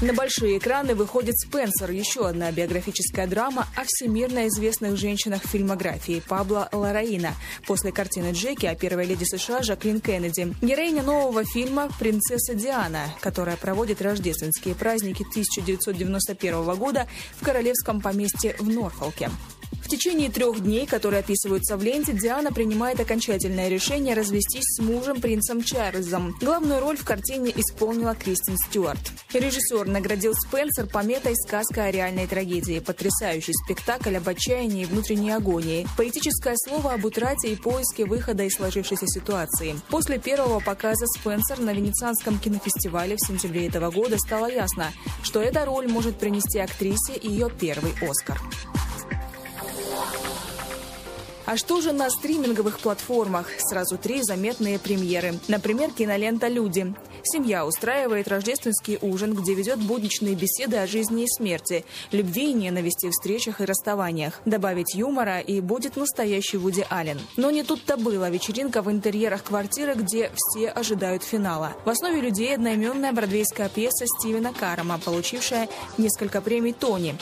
[0.03, 6.69] На большие экраны выходит «Спенсер»– еще одна биографическая драма о всемирно известных женщинах фильмографии Пабло
[6.71, 7.33] Лараина.
[7.67, 10.53] После картины Джеки о первой леди США Жаклин Кеннеди.
[10.61, 17.07] Героиня нового фильма «Принцесса Диана», которая проводит рождественские праздники 1991 года
[17.41, 19.31] в королевском поместье в Норфолке.
[19.83, 25.21] В течение трех дней, которые описываются в ленте, Диана принимает окончательное решение развестись с мужем
[25.21, 26.35] принцем Чарльзом.
[26.41, 29.13] Главную роль в картине исполнила Кристин Стюарт.
[29.33, 32.81] Режиссер наградил Спенсер пометой «Сказка о реальной трагедии».
[32.81, 35.87] Потрясающий спектакль об отчаянии и внутренней агонии.
[35.97, 39.77] Поэтическое слово об утрате и поиске выхода из сложившейся ситуации.
[39.89, 45.65] После первого показа Спенсер на Венецианском кинофестивале в сентябре этого года стало ясно, что эта
[45.65, 48.41] роль может принести актрисе ее первый «Оскар».
[51.47, 53.47] А что же на стриминговых платформах?
[53.59, 55.39] Сразу три заметные премьеры.
[55.47, 56.93] Например, кинолента «Люди».
[57.23, 63.11] Семья устраивает рождественский ужин, где ведет будничные беседы о жизни и смерти, любви и ненависти,
[63.11, 64.41] встречах и расставаниях.
[64.45, 67.21] Добавить юмора и будет настоящий Вуди Аллен.
[67.37, 68.29] Но не тут-то было.
[68.29, 71.75] Вечеринка в интерьерах квартиры, где все ожидают финала.
[71.85, 77.17] В основе «Людей» одноименная бродвейская пьеса Стивена Карама, получившая несколько премий Тони.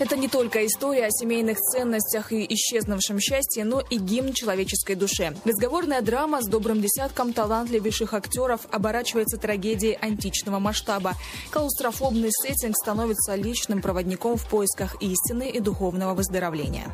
[0.00, 5.36] Это не только история о семейных ценностях и исчезнувшем счастье, но и гимн человеческой душе.
[5.44, 11.12] Разговорная драма с добрым десятком талантливейших актеров оборачивается трагедией античного масштаба.
[11.52, 16.92] Клаустрофобный сеттинг становится личным проводником в поисках истины и духовного выздоровления.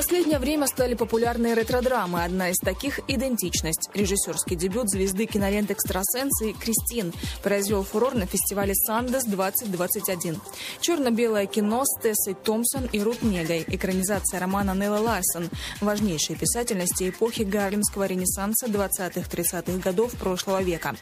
[0.00, 2.24] Последнее время стали популярны ретро-драмы.
[2.24, 3.90] Одна из таких– «Идентичность».
[3.92, 10.40] Режиссерский дебют звезды кинолент «Экстрасенсы» Кристин произвел фурор на фестивале «Сандес 2021».
[10.80, 13.62] Черно-белое кино с Тессой Томпсон и Рут Негой.
[13.66, 15.50] Экранизация романа Нелла Ларсон,
[15.82, 20.96] важнейшей писательности эпохи гарлемского ренессанса 20-30-х годов прошлого века.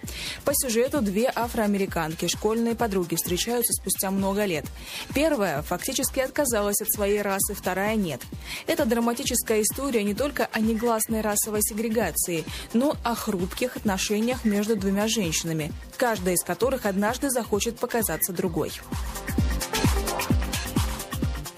[0.45, 4.65] По сюжету две афроамериканки, школьные подруги, встречаются спустя много лет.
[5.15, 8.23] Первая фактически отказалась от своей расы, вторая– нет.
[8.67, 15.07] Это драматическая история не только о негласной расовой сегрегации, но о хрупких отношениях между двумя
[15.07, 18.73] женщинами, каждая из которых однажды захочет показаться другой.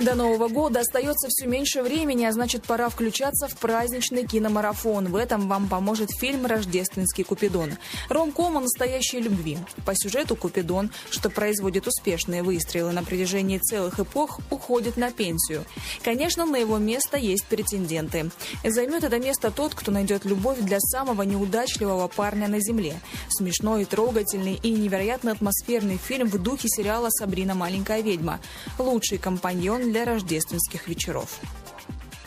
[0.01, 5.09] До Нового года остается все меньше времени, а значит пора включаться в праздничный киномарафон.
[5.09, 7.77] В этом вам поможет фильм «Рождественский Купидон».
[8.09, 9.59] Ромком о настоящей любви.
[9.85, 15.67] По сюжету Купидон, что производит успешные выстрелы на протяжении целых эпох, уходит на пенсию.
[16.03, 18.31] Конечно, на его место есть претенденты.
[18.65, 22.99] Займет это место тот, кто найдет любовь для самого неудачливого парня на земле.
[23.29, 28.41] Смешной, трогательный и невероятно атмосферный фильм в духе сериала «Сабрина маленькая ведьма».
[28.79, 31.41] Лучший компаньон для рождественских вечеров.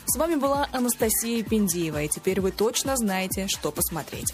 [0.06, 4.34] С вами была Анастасия Пендиева, и теперь вы точно знаете, что посмотреть.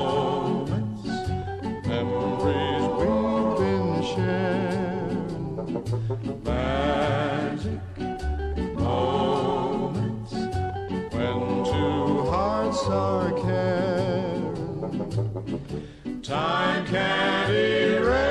[16.21, 18.30] Time can't erase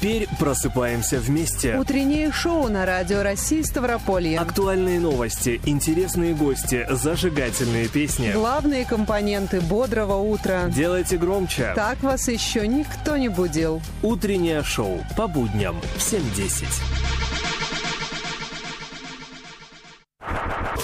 [0.00, 1.76] Теперь просыпаемся вместе.
[1.76, 4.38] Утреннее шоу на Радио России Ставрополье.
[4.38, 8.30] Актуальные новости, интересные гости, зажигательные песни.
[8.32, 10.68] Главные компоненты бодрого утра.
[10.68, 11.72] Делайте громче.
[11.74, 13.82] Так вас еще никто не будил.
[14.04, 16.66] Утреннее шоу по будням в 7.10.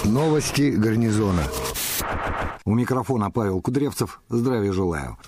[0.06, 1.44] Новости гарнизона.
[2.64, 4.22] У микрофона Павел Кудревцев.
[4.28, 5.18] Здравия желаю.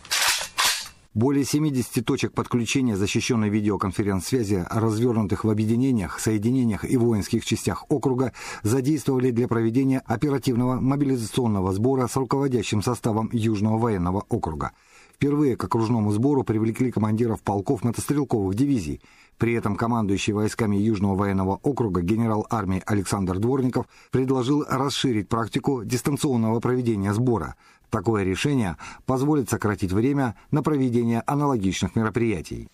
[1.17, 9.31] Более 70 точек подключения защищенной видеоконференц-связи, развернутых в объединениях, соединениях и воинских частях округа, задействовали
[9.31, 14.73] для проведения оперативного мобилизационного сбора с руководящим составом Южного военного округа.
[15.15, 19.01] впервые к окружному сбору привлекли командиров полков мотострелковых дивизий.
[19.39, 26.61] При этом командующий войсками Южного военного округа генерал армии Александр Дворников предложил расширить практику дистанционного
[26.61, 27.55] проведения сбора.
[27.97, 32.69] Такое решение позволит сократить время на проведение аналогичных мероприятий.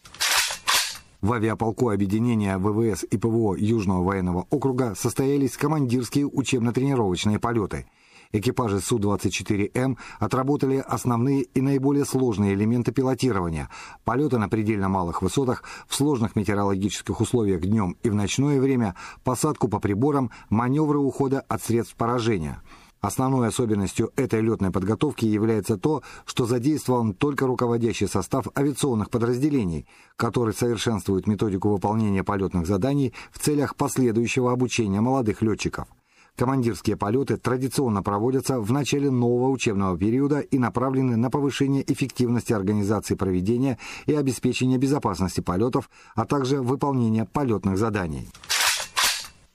[1.21, 7.87] В авиаполку объединения ВВС и ПВО Южного военного округа состоялись командирские учебно-тренировочные полеты.
[8.33, 13.71] Экипажи Су-24М отработали основные и наиболее сложные элементы пилотирования,
[14.03, 19.69] полеты на предельно малых высотах, в сложных метеорологических условиях днем и в ночное время, посадку
[19.69, 22.61] по приборам, маневры ухода от средств поражения–
[23.03, 30.55] Основной особенностью этой летной подготовки является то, что задействован только руководящий состав авиационных подразделений, который
[30.55, 35.89] совершенствует методику выполнения полетных заданий в целях последующего обучения молодых летчиков.
[36.37, 43.17] Командирские полеты традиционно проводятся в начале нового учебного периода и направлены на повышение эффективности организации
[43.17, 48.29] проведения и обеспечения безопасности полетов, а также выполнения полетных заданий.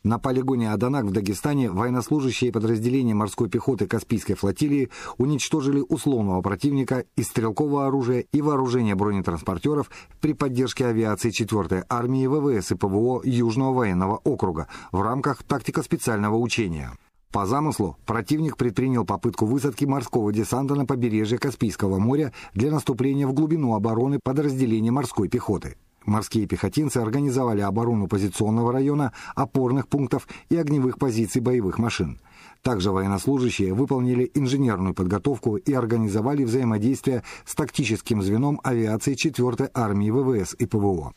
[0.07, 7.27] На полигоне Аданак в Дагестане военнослужащие подразделения морской пехоты Каспийской флотилии уничтожили условного противника из
[7.27, 9.91] стрелкового оружия и вооружения бронетранспортеров
[10.21, 16.93] при поддержке авиации 4-й армии ВВС и ПВО Южного военного округа в рамках тактико-специального учения.
[17.33, 23.33] По замыслу, противник предпринял попытку высадки морского десанта на побережье Каспийского моря для наступления в
[23.33, 25.75] глубину обороны подразделения морской пехоты.
[26.07, 32.17] Морские пехотинцы организовали оборону позиционного района, опорных пунктов и огневых позиций боевых машин.
[32.61, 40.55] Также военнослужащие выполнили инженерную подготовку и организовали взаимодействие с тактическим звеном авиации 4-й армии ВВС
[40.57, 41.13] и ПВО.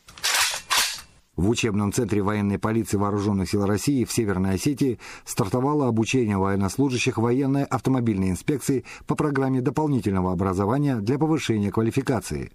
[1.37, 7.63] В учебном центре военной полиции Вооруженных сил России в Северной Осетии стартовало обучение военнослужащих военной
[7.63, 12.51] автомобильной инспекции по программе дополнительного образования для повышения квалификации.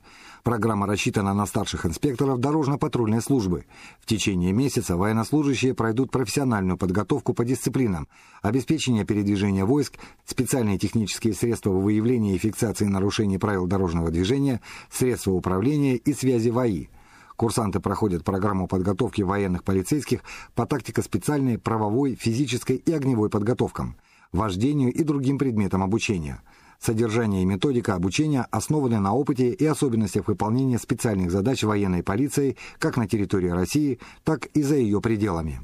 [0.47, 3.65] Программа рассчитана на старших инспекторов дорожно-патрульной службы.
[3.99, 8.07] В течение месяца военнослужащие пройдут профессиональную подготовку по дисциплинам,
[8.43, 9.95] обеспечение передвижения войск,
[10.25, 16.91] специальные технические средства выявления и фиксации нарушений правил дорожного движения, средства управления и связи ВАИ.
[17.35, 20.21] Курсанты проходят программу подготовки военных полицейских
[20.55, 23.97] по тактико-специальной, правовой, физической и огневой подготовкам,
[24.31, 26.41] вождению и другим предметам обучения–
[26.81, 32.97] Содержание и методика обучения основаны на опыте и особенностях выполнения специальных задач военной полиции как
[32.97, 35.61] на территории России, так и за ее пределами.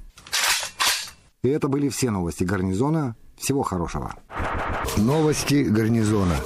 [1.43, 3.17] И это были все новости гарнизона.
[3.37, 4.15] Всего хорошего.
[4.97, 6.37] Новости гарнизона.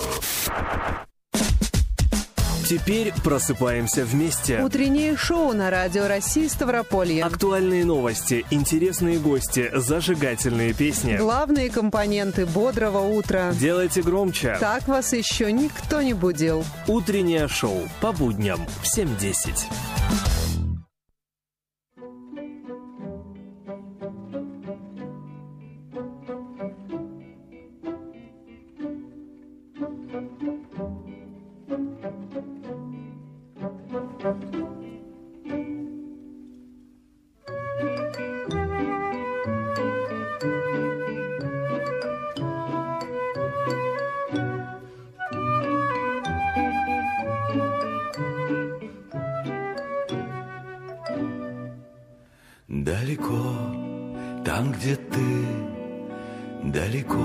[2.69, 4.61] Теперь просыпаемся вместе.
[4.61, 7.23] Утреннее шоу на Радио России Ставрополье.
[7.23, 11.17] Актуальные новости, интересные гости, зажигательные песни.
[11.17, 13.53] Главные компоненты бодрого утра.
[13.53, 14.57] Делайте громче.
[14.59, 16.64] Так вас еще никто не будил.
[16.89, 20.36] Утреннее шоу по будням в 7.10.
[53.17, 55.47] Далеко, там, где ты,
[56.64, 57.17] далеко.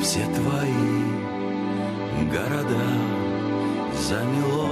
[0.00, 1.02] Все твои
[2.30, 2.84] города
[4.08, 4.68] замело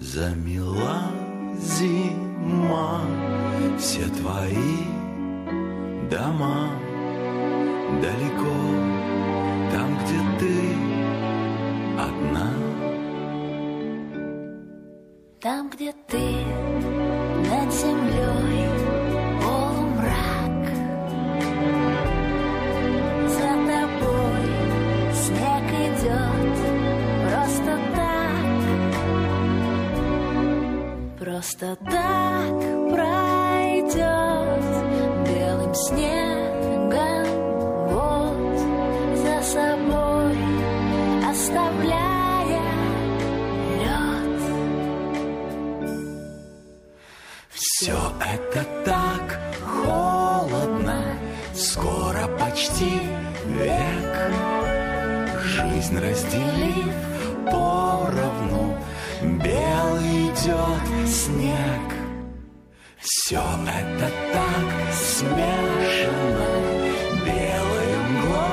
[0.00, 1.10] Замела
[1.58, 3.00] зима.
[3.78, 4.84] Все твои
[6.10, 6.68] дома
[8.02, 8.54] Далеко,
[9.72, 10.61] там, где ты
[15.72, 16.21] где ты
[47.64, 51.00] Все это так холодно,
[51.54, 52.90] скоро почти
[53.46, 54.32] век.
[55.44, 56.92] Жизнь разделив
[57.46, 58.76] поровну,
[59.22, 61.86] белый идет снег.
[62.98, 66.48] Все это так смешано,
[67.24, 68.51] белой мглой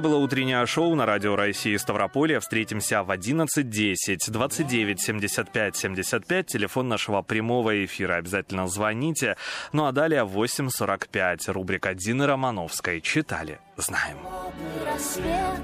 [0.00, 2.40] Это было утреннее шоу на Радио России Ставрополье.
[2.40, 8.14] Встретимся в 11.10, 29 75 75, телефон нашего прямого эфира.
[8.14, 9.36] Обязательно звоните.
[9.74, 13.02] Ну а далее 8.45, рубрика Дины Романовской.
[13.02, 14.16] Читали, знаем.
[14.86, 15.60] Рассвет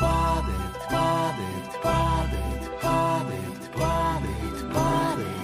[0.00, 5.37] падает, падает, падает, падает, падает, падает.